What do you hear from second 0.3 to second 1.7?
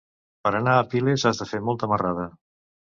Per anar a Piles has de fer